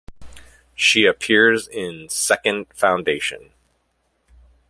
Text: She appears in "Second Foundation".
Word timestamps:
She 0.73 1.05
appears 1.05 1.67
in 1.67 2.09
"Second 2.09 2.73
Foundation". 2.73 3.51